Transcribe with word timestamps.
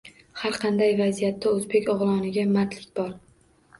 Har 0.43 0.55
qanday 0.63 0.95
vaziyatda 1.01 1.51
o‘zbek 1.57 1.91
o‘g‘loniga 1.97 2.47
mardlik 2.59 2.91
bor. 3.01 3.13